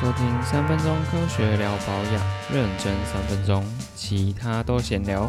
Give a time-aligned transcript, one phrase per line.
[0.00, 3.64] 收听三分钟科学聊保养，认真三分钟，
[3.96, 5.28] 其他都闲聊。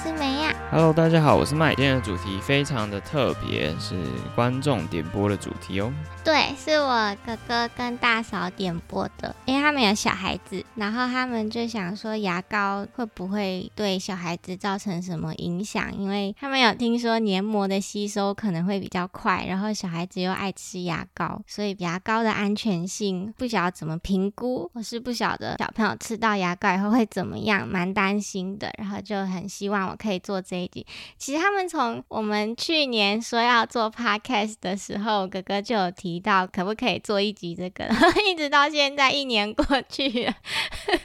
[0.00, 0.54] 是梅呀。
[0.70, 1.74] Hello，大家好，我是麦。
[1.74, 3.96] 今天的主题非常的特别，是
[4.36, 5.92] 观众点播的主题哦。
[6.24, 15.92] 对，是我哥哥跟大嫂点播的，因为他们有小孩子，然后他们就想说牙膏会不会对小孩子造成什么影响？
[15.96, 28.70] 因为他们有听说黏膜的吸收可能会比较快，然后小孩子又爱吃牙膏，所以牙膏的安全性不晓得怎么评估，我是不晓得小朋友吃到牙膏以后会怎么样，蛮担心的。
[28.78, 30.86] 然后就很希望我可以做这一集。
[31.16, 40.34] 其实他们从我们去年说要做 podcast 的时候，哥哥就有提到可不可以做一集这个，然 后一直到现在一年过去了，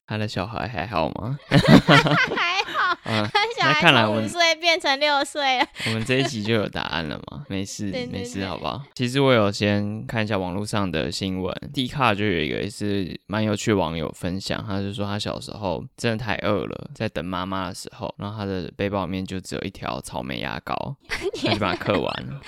[0.07, 1.37] 他的小孩还好吗？
[1.49, 2.63] 还
[2.95, 3.29] 好， 嗯，
[3.59, 5.65] 那孩看来五岁变成六岁了。
[5.87, 7.45] 我们这一集就有答案了嘛？
[7.47, 8.81] 没事，对对没事，好不好？
[8.95, 22.41] 其实我有先看一下网络上的新闻，D 卡就有一个也是蛮有趣的网友分享，他就说他小时候真的太饿了，在等妈妈的时候，然后他的背包里面就只有一条草莓牙膏， 他就把它嗑完了。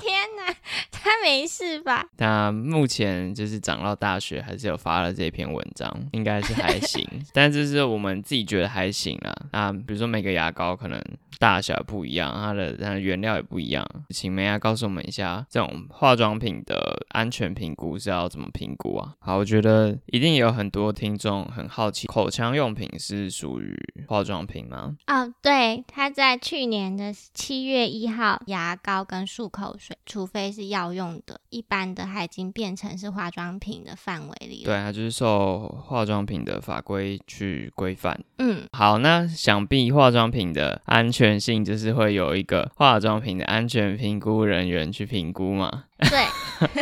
[0.00, 0.54] 天哪，
[0.92, 2.04] 他没事吧？
[2.16, 9.34] 他目前就是长到大学，还是有发了这篇文章，应该是还行， 但这是我们自己觉得还行啦。
[9.52, 11.00] 那比如说每个牙膏可能
[11.38, 16.85] 大小不一样，它的它的原料也不一样，请梅亚告诉我们一下，这种化妆品的
[17.16, 19.14] 安全评估是要怎么评估啊？
[19.18, 23.74] 好，我觉得一定有很多听众很好奇，口腔用品是属于
[24.06, 24.94] 化妆品吗？
[25.06, 34.66] 哦，对，它在去年的七月一号，牙膏跟漱口水，除非是药用的，一般的它已经变成是化妆品的范围里了。
[34.66, 38.22] 对，它就是受化妆品的法规去规范。
[38.36, 46.26] 嗯，好，那想必化妆品的安全性就是会有一个化妆品的安全评估人员去评估嘛，对，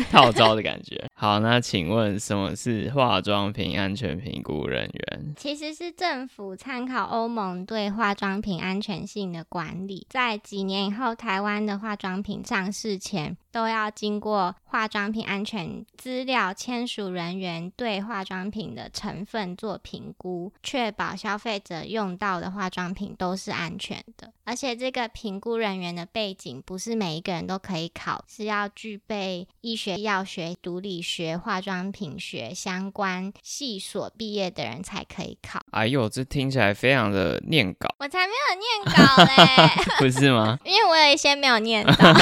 [0.11, 1.09] 套招的感觉。
[1.15, 5.35] 好，那请问什么是化妆品安全评估人员？
[5.37, 24.33] 其实是政府参考欧盟对化妆品安全性的管理，在几年以后，台湾的化妆品上市前都要经过化妆品安全资料签署人员对化妆品的成分做评估，确保消费者用到的化妆品都是安全的。
[24.45, 35.61] 而且这个评估人员的背景不是每一个人都可以考，是要具备医学、药学、毒理学、化妆品学相关系所毕业的人才可以考。
[35.71, 39.71] 哎呦，这听起来非常的念稿，我才没有念稿嘞，
[40.01, 40.59] 不是吗？
[40.65, 41.95] 因为我有一些没有念到。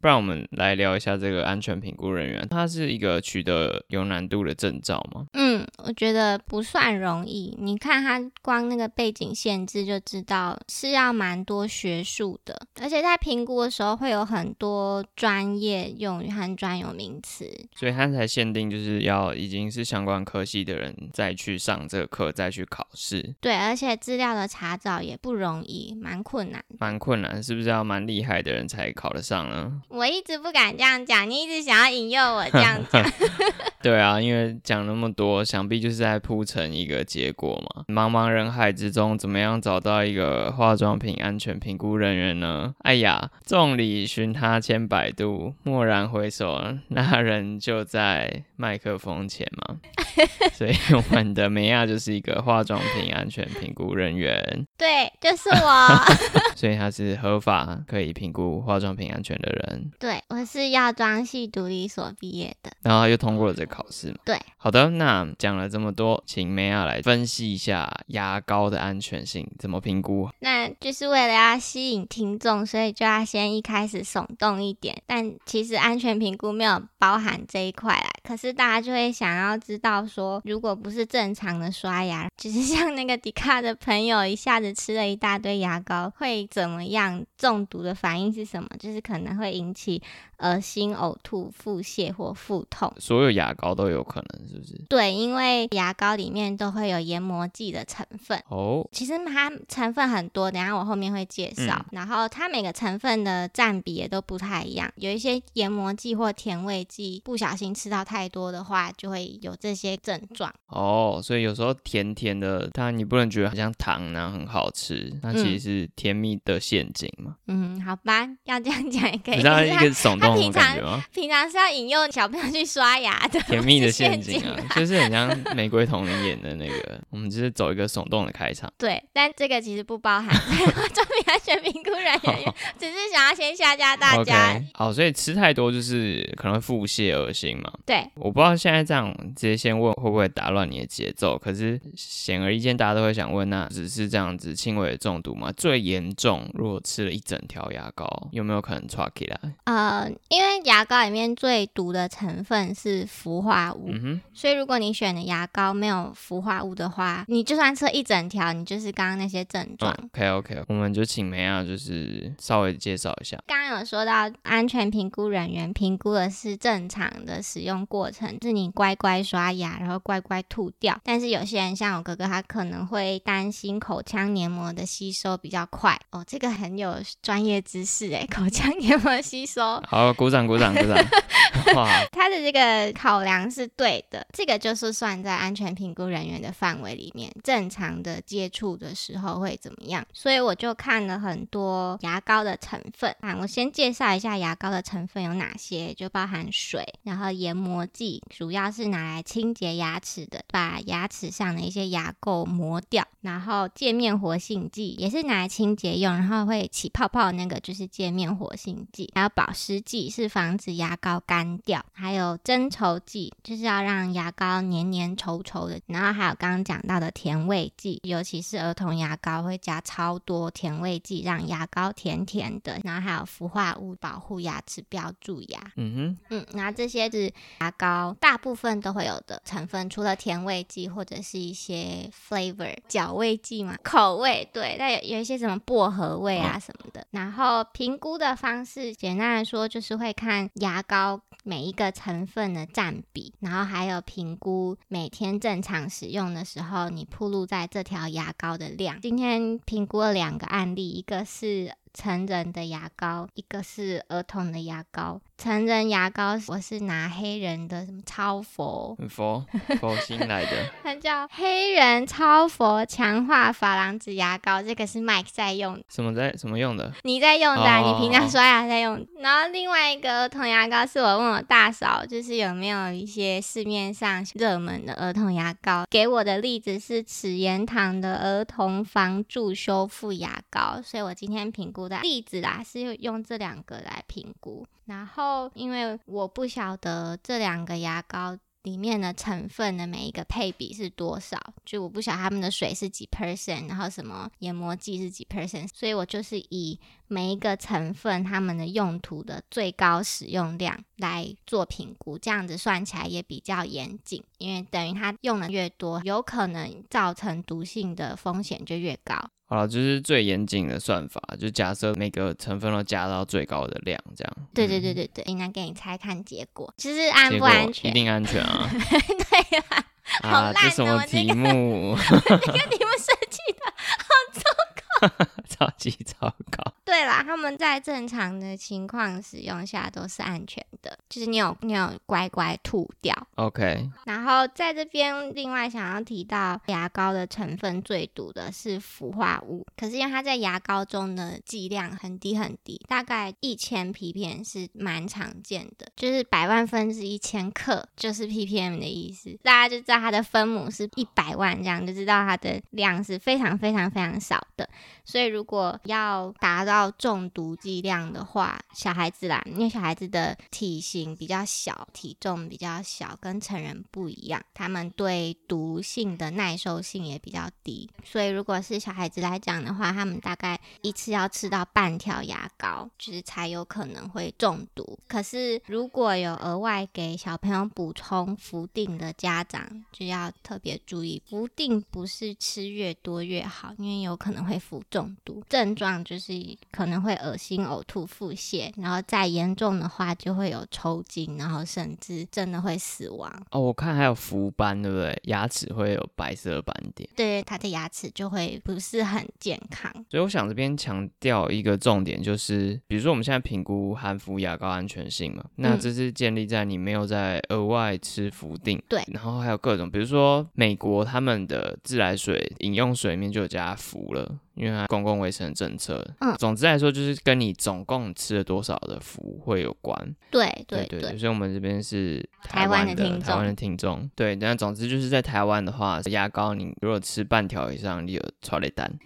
[0.00, 5.26] 不然我们来聊一下这个安全评估人员，他是一个取得有难度的证照吗？
[5.32, 7.56] 嗯，我觉得不算容易。
[7.60, 17.50] 你看他光那个背景限制就知道是要蛮多学术的，而且在评估的时候会有很多专业用语和专有名词。
[17.74, 26.62] 所以它才限定就是要已经是相关科系的人再去上这个课，再去考试，对，而且资料的查找也不容易，蛮困难。
[26.78, 29.80] 蛮困难，是不是要蛮厉害的人才考得上呢？
[29.88, 33.04] 我一直不敢这样讲，你一直想要引诱我这样讲。
[33.82, 37.84] 对啊，因为讲那么多，想必就是在铺成一个结果嘛。
[37.88, 42.74] 茫茫人海之中，怎么样找到一个化妆品安全评估人员呢？
[42.78, 46.58] 哎呀，众里寻他千百度，蓦然回首，
[46.88, 49.76] 那人就在麦克风前嘛。
[50.54, 54.40] 所以我们的梅亚就是一个化妆品安全评估人员，
[54.78, 55.88] 对，就是我。
[56.54, 62.70] 所以他是合法可以评估化妆品安全的人，对，我是药妆系独立所毕业的。
[62.82, 64.18] 然后他又通过了这个考试嘛。
[64.24, 70.28] 对，好的，那讲了这么多，请梅亚来分析一下牙膏的安全性怎么评估。
[70.40, 75.02] 那就是为了要吸引听众，所以就要先一开始耸动一点。
[75.06, 78.10] 但其实安全评估没有包含这一块啦。
[78.22, 87.24] 可是大家就会想要知道说，如果不是正常的刷牙，只是像那个迪卡的朋友一下子吃了一大堆牙膏，会怎么样？
[87.36, 88.68] 中毒的反应是什么？
[88.78, 90.00] 就是可能会引起
[90.38, 92.92] 恶心、呕吐、腹泻或腹痛。
[92.98, 94.80] 所有牙膏都有可能，是不是？
[94.88, 98.40] 对，因为牙膏里面都会有研磨剂的成分。
[98.48, 101.74] 哦，其实它成分很多，等下我后面会介绍。
[101.78, 110.52] 嗯然后它每个成分的占比也都不太一样，有一些研磨剂或甜味剂，不小心吃到太多的话，就会有这些症状。
[110.66, 119.36] 哦，所以有时候甜甜的，但你不能觉得很像糖然后很好吃，那其实是甜蜜的陷阱嘛，嗯，好吧，要这样讲也可以。
[119.36, 121.04] 不是它它一个耸动的平常感觉吗？
[121.12, 128.72] 平常是要引诱小朋友去刷牙的，甜蜜的陷陷阱啊，就是很像玫瑰童林演的那个，我们就是走一个耸动的开场。
[128.78, 134.60] 对，但这个其实不包含在化妆品安全评估人员， 只是想要先吓吓大家。
[134.74, 137.72] 好，所以吃太多就是可能会腹泻、恶心嘛。
[137.84, 145.50] 对，我不知道现在这样直接先问会不会打乱你的节奏，可是显而易见，大家都会想问，那只是这样子轻微的中毒吗？
[145.56, 149.40] 最严重，如果吃了一整条牙膏，有没有可能抓起来？
[149.64, 153.90] 呃，因为牙膏里面最毒的成分是氟化物，
[154.32, 159.92] 所以如果你选的牙膏没有氟化物的话，你就算吃了一整条，你就是刚刚那些症状。
[160.00, 163.36] 嗯，OK OK，我们就请梅亚就是稍微介绍一下。
[163.48, 171.00] 刚刚有说到安全评估人员评估的是正常的使用过程，是你乖乖刷牙，然后乖乖吐掉。
[171.02, 175.98] 但是有些人像我哥哥，他可能会担心口腔黏膜的吸收比较快。
[176.10, 179.82] 哦，这个很有专业知识哎，口腔黏膜吸收。
[179.88, 180.96] 好，鼓掌鼓掌鼓掌！
[181.74, 190.04] 哇，他的这个考量是对的，这个就是算在安全评估人员的范围里面，正常的接触的时候会怎么样？
[190.12, 225.60] 所以我就看了很多牙膏的成分啊，我先介绍一下牙膏的成分有哪些，就包含水，然后研磨剂，主要是拿来清洁牙齿的，把牙齿上的一些牙垢磨掉，然后界面活性剂也是拿来清洁用，然后会起泡泡的那个就是界面活性剂，还有保湿剂是防止牙膏干掉，还有增稠剂就是要让牙膏黏黏稠稠的，然后还有刚刚讲到的甜味剂，尤其是儿童牙膏会加超多甜味剂，让牙膏甜甜的，然后还有氟化物保护牙齿不要蛀牙。
[225.76, 237.06] 嗯哼嗯，然后这些是牙膏大部分都会有的成分，除了甜味剂或者是一些 flavor 角味剂嘛，口味对，但有有一些什么薄荷味啊什么的。
[237.10, 249.00] 然后评估的方式，简单来说就是会看牙膏每一个成分的占比，然后还有评估每天正常使用的时候，你铺露在这条牙膏的量。
[249.00, 251.74] 今天评估了两个案例，一个是。
[251.94, 255.20] 成人的牙膏，一个是儿童的牙膏。
[255.38, 259.44] 成人牙膏我是拿黑人的什么超佛，哼，佛
[259.80, 260.50] 佛新来的，
[260.84, 266.92] 它叫黑人超佛强化珐琅质牙膏，这个是 Mike 在用的，什么在什么用的？
[267.02, 269.04] 你在用的你平常刷牙在用。
[269.18, 284.66] 然后另外一个儿童牙膏是我问我大嫂，就是有没有一些市面上热门的儿童牙膏，给我的例子是齿炎堂的儿童防蛀修复牙膏，所以我今天评估的例子啦是用这两个来评估。
[284.84, 288.38] 然后因为我不晓得这两个牙膏。
[288.62, 291.36] 里面的成分的每一个配比是多少？
[291.64, 309.28] 就我不晓得他们的水是几 percent，然后什么研磨剂是几 percent，所以我就是以每一个成分它们的用途的最高使用量来做评估，这样子算起来也比较严谨，因为等于它用的越多，有可能造成毒性的风险就越高。
[309.52, 314.36] 好了，就是最严谨的算法，就假设每个成分都加到最高的量，这样。
[314.54, 317.90] 对对对对对对，那给你猜看结果，就是安不安全？
[317.90, 318.66] 一定安全啊！
[318.72, 319.84] 对啊，
[320.22, 321.94] 好啊，烂这什么题目？
[322.08, 325.26] 这个题目 设计的好糟糕。
[325.50, 326.72] 超级糟糕。
[326.84, 333.14] 对啦，他们在正常的情况使用下都是安全的，就是你有你有乖乖吐掉。
[333.36, 354.68] OK，然后在这边另外想要提到，牙膏的成分最毒的是氟化物，可是因为它在牙膏中的剂量很低很低，大概一千 ppm 是蛮常见的，就是百万分之一千克就是 ppm 的意思，大家就知道它的分母是一百万，这样就知道它的量是非常非常非常少的。
[355.04, 367.90] 所以如果要达到到中毒剂量的话，小孩子啦，因为小孩子的体型比较小，体重比较小，跟成人不一样，他们对毒性的耐受性也比较低。
[368.02, 374.98] 所以如果是小孩子来讲的话，他们大概一次要吃到半条牙膏，就是才有可能会中毒。
[375.06, 385.44] 可是如果有额外给小朋友补充氟定的家长，就要特别注意，氟定不是吃越多越好，因为有可能会服中毒。
[385.50, 386.32] 症状就是
[386.72, 393.30] 可能会恶心、呕吐、腹泻，然后再严重的话就会有抽筋，然后甚至真的会死亡。
[393.50, 395.16] 哦，我看还有氟斑，对不对？
[395.24, 399.92] 牙齿会有白色斑点，对他的牙齿就会不是很健康。
[400.10, 416.04] 所以我想这边强调一个重点，就是比如说我们现在评估含氟牙膏安全性嘛，那嗯这是建立在你没有在额外吃氟定，对然后还有各种，比如说美国他们的自来水饮用水里面就有加氟了，因为它公共卫生政策。
[416.20, 419.96] 嗯总之来说，就是跟你总共吃了多少的福会有关。
[420.30, 424.10] 对对对对，所以我们这边是台湾湾的听众台湾的听众。
[424.16, 428.90] 对，但总之就是在台湾的话，牙膏你如果吃半条以上，你有超雷蛋。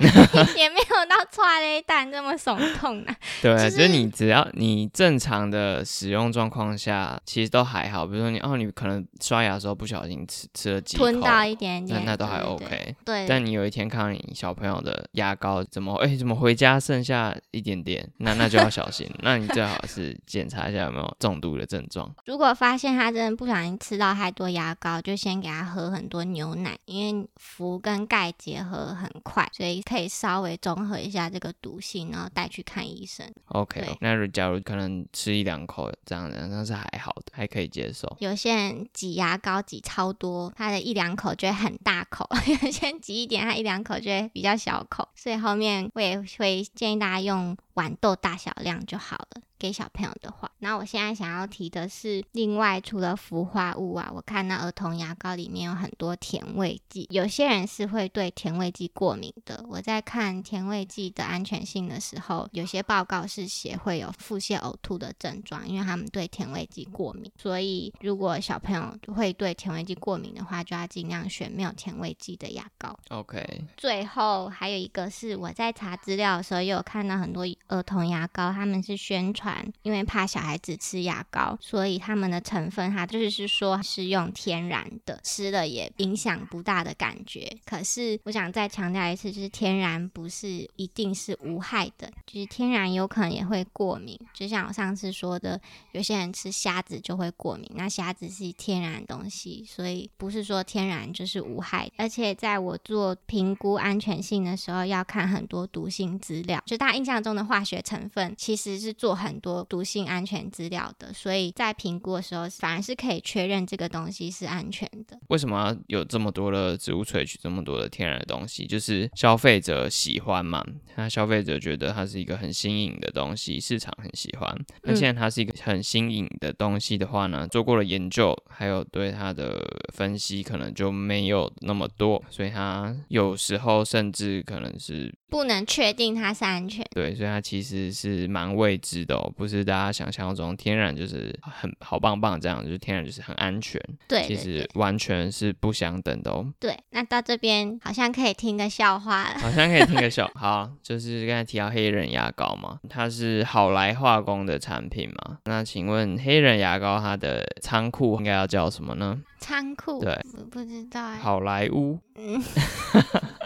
[0.56, 3.16] 也没有到踹雷蛋这么耸痛啊。
[3.42, 8.06] 对，就就是是你只要你正常的使用状况下，其实都还好。
[8.06, 12.94] 比如说你哦，你可能刷牙的时候不小心吃吃了几口，吞到一点那点，那都还 OK。
[13.04, 19.10] 对，但你有一天看到你小朋友的牙膏怎么哎、怎么回家剩下一点点，那那就要小心。
[19.20, 22.14] 那你最好是检查一下有没有中毒的症状。
[22.24, 33.26] 如果发现他真的不小心吃到太多牙膏，就先给他喝很多牛奶，因为氟跟钙结合很快，所以可以稍微中和一下这个毒性，然后带去看医生。
[33.48, 38.16] OK，那如假如可能吃一两口这样的，那是还好的，还可以接受。
[38.20, 42.26] 有些人挤牙膏挤超多，他的一两口就会很大口；
[42.64, 45.08] 有些人挤一点，他一两口就会比较小口。
[45.26, 49.42] 所以后面我也会建议大家用豌豆大小量就好了。
[49.58, 59.64] 给小朋友的话，那我现在想要提的是，另外除了氟化物啊，我看到儿童牙膏里面有很多甜味剂，有些人是会对甜味剂过敏的。
[59.68, 67.30] 我在看甜味剂的安全性的时候，有些报告是写会有腹泻、呕吐的症状，因为他们对甜味剂过敏。
[67.36, 72.98] 所以如果小朋友会对甜味剂过敏的话，就要尽量选没有甜味剂的牙膏。
[73.08, 79.45] OK，最后还有一个是我在查资料的时候，也有看到很多儿童牙膏，他们是宣传，
[79.82, 87.50] 因为怕小孩子吃牙膏，所以他们的成分哈就是说是用天然的，吃了也影响不大的感觉。
[87.64, 94.18] 可是我想再强调一次，就是天然不是一定是无害的，就是天然有可能也会过敏。
[94.32, 95.60] 就像我上次说的，
[95.92, 101.90] 有些人吃虾子就会过敏，那虾子是天然的东西，所以不是说天然就是无害。
[101.96, 115.18] 而且在我做评估安全性的时候，要看很多毒性资料，就大家印象中的化学成分其实是做很多毒性安全资料的，所以在评估的时候反而是可以确认这个东西是安全的。
[115.28, 118.66] 为什么要有这么多的植物萃取，这么多的天然的东西？
[118.66, 120.64] 就是消费者喜欢嘛，
[120.96, 124.56] 那消费者觉得它是一个很新颖的东西，市场很喜欢。
[124.82, 129.62] 那现在它是一个很新颖的东西的话呢，做过了研究，还有对它的
[129.92, 136.86] 分析，可能就没有那么多，所以它有时候甚至可能是不能确定它是安全。
[136.94, 146.46] 对，所以它其实是蛮未知的哦，不是大家想象中天然就是很好棒棒这样，就是天然就是很安全，其对对对实完全是不相等的哦。
[146.60, 149.38] 对，那到这边好像可以听个笑话了。
[149.38, 155.38] 好像可以听个笑， 好，就是刚才提到黑人牙膏嘛，它是好来化工的产品嘛。
[155.44, 159.20] 那请问黑人牙膏它的仓库应该要叫什么呢？
[159.38, 160.18] 仓库，对
[160.50, 161.16] 不知道哎。
[161.18, 161.98] 好莱坞。
[162.16, 162.42] 嗯，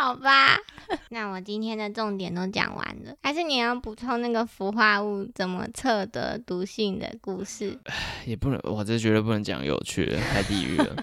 [0.00, 0.56] 好吧，
[1.10, 7.78] 那我今天的重点都讲完了，还是你要补充那个氟化物怎么测得毒性的故事？
[8.24, 10.96] 也不能，我这绝对不能讲有趣的，太地狱了。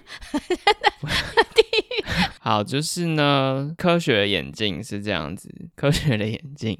[2.42, 6.75] 好，就是呢，科学的眼镜是这样子，科学的眼镜，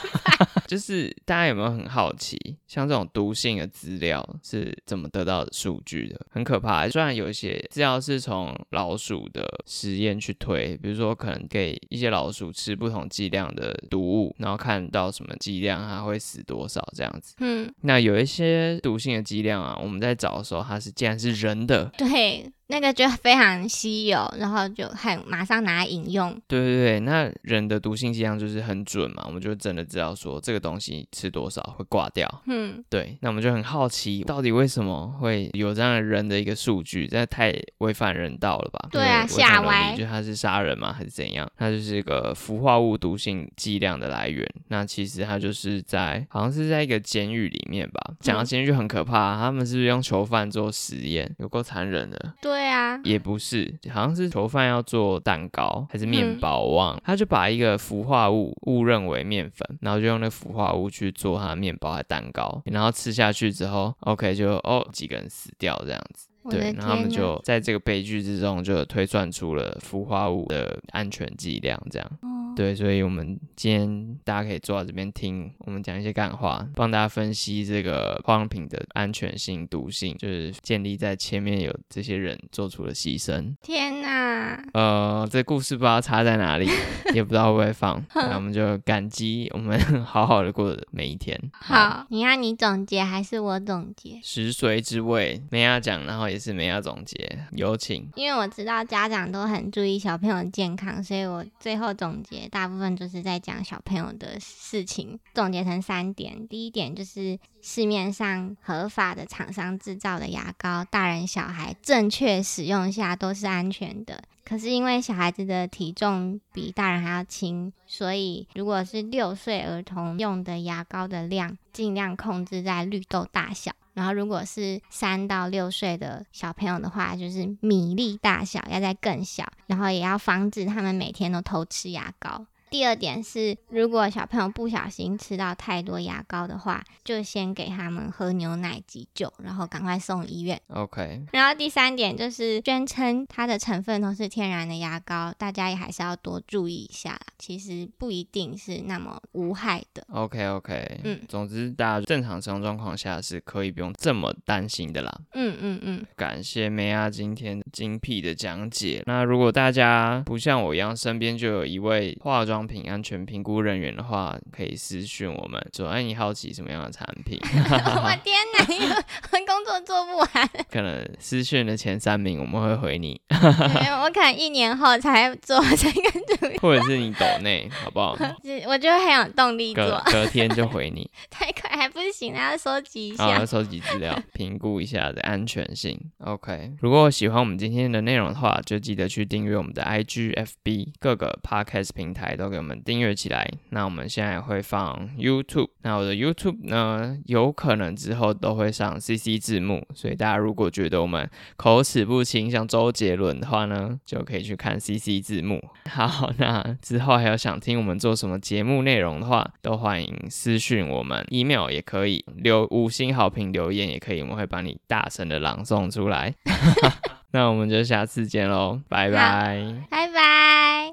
[0.68, 6.26] 就是大家有没有很好奇，像这种毒性的资料是怎么得到的数据的？
[6.30, 6.86] 很可怕。
[6.88, 17.34] 虽然有一些资料是从老鼠的实验去推，比如说可能给一些老鼠吃不同剂量的毒物，然后看到什么剂量它会死多少这样子。
[17.40, 21.86] 嗯，那有一些毒性的剂量啊，我们在找的时候，它是竟然是人的。
[21.96, 26.30] 对，那个就非常稀有，然后就很马上拿来饮用。
[26.46, 32.28] 对对对，那人的毒性剂量就是很准嘛，我们就真的知道说这个东西吃多少会挂掉。
[32.46, 37.06] 嗯，对，那我们就很好奇，到底为什么会有这样的人的一个数据？
[37.06, 38.88] 这太违反人道了吧？
[38.90, 40.92] 对啊吓歪就他是杀人吗？
[40.92, 41.50] 还是怎样？
[41.56, 44.46] 他就是一个氟化物毒性剂量的来源。
[44.68, 48.14] 那其实他就是在好像是在一个监狱里面吧。
[48.20, 51.34] 讲到嗯监狱就很可怕，他们是不是用囚犯做实验？
[51.38, 52.34] 有够残忍的。
[52.40, 57.02] 对啊，也不是，好像是囚犯要做蛋糕还是面嗯包，我忘了。
[57.04, 66.28] 他就把一个氟化物误认为面粉，然后就用那氟化物去做它的面包和蛋糕，然后吃下去之后，OK 就哦几个人死掉这样子。
[66.50, 72.10] 对，然后他们就在这个悲剧之中就推算出了氟化物的安全剂量，这样。
[72.58, 83.54] 哦对，所以我们今天大家可以坐到这边听我们讲一些干话，帮大家分析这个化妆品的安全性、毒性，就是建立在前面有这些人做出了牺牲。
[83.62, 86.68] 天哪，呃，这故事不知道插在哪里，
[87.14, 91.40] 也不知道会不会放， 那我们就感激我们 好好的过的每一天。
[91.52, 94.18] 好，你要你总结还是我总结？
[94.20, 98.08] 食髓知味，梅亚讲，然后也是梅亚总结，有请。
[98.16, 106.48] 因为我知道家长都很注意小朋友的健康，所以我最后总结大部分就是在讲小朋友的事情，总结成三点。
[106.48, 114.22] 第一点就是市面上合法的厂商制造的牙膏，大人小孩正确使用下都是安全的。
[114.44, 123.72] 可是因为小孩子的体重比大人还要轻，所以如果是六岁儿童用的牙膏的量，尽量控制在绿豆大小。
[123.98, 129.44] 然后如果是三到六岁的小朋友的话，就是米粒大小，要在更小。
[129.66, 132.46] 然后也要防止他们每天都偷吃牙膏。
[132.70, 140.60] 第二点是，如果小朋友不小心吃到太多牙膏的话，就先给他们喝牛奶急救，然后赶快送医院。
[140.68, 150.04] OK，然后第三点就是宣称它的成分都是天然的牙膏，大家也还是要多注意一下啦，其实不一定是那么无害的。
[150.12, 155.20] OK OK，嗯总之大家正常使用状况下是可以不用这么担心的啦。
[155.34, 159.02] 嗯嗯嗯，感谢梅亚今天精辟的讲解。
[159.06, 167.38] 那如果大家不像我一样，身边就有一位化妆品安全评估人员的话，可以私讯我们说，哎，你好奇什么样的产品？
[167.42, 168.64] 我天哪，
[169.48, 170.28] 工作做不完，
[170.70, 178.14] 可能私讯的前三名我们会回你，对我可能一年后才做这个主意， 或者是你抖内，好不好？
[178.44, 183.48] 是我就会很有动力隔做，隔天就回你，太快还不行，还要收集一，下要。
[183.48, 185.98] 收集资料，评估一下的安全性。
[186.18, 193.48] OK，如果喜欢我们今天的内容的话，就记得去订阅我们的 IG、FB 各个 Podcast 平台都给我们订阅起来。
[193.70, 205.62] 那我们现在会放 YouTube，那我的 YouTube 呢，有可能之后都会上 CC 字幕，所以大家如果觉得我们口齿不清，像周杰伦的话呢，就可以去看 CC 字幕。
[205.90, 216.34] 好，那之后还有想听我们做什么节目内容的话，都欢迎私讯我们，email 也可以，留五星好评留言也可以，我们会帮你大声的朗诵出来。
[217.32, 219.62] 那我们就下次见喽，拜拜。
[219.90, 220.78] 拜拜。